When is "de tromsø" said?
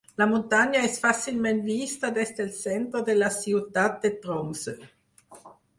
4.07-4.77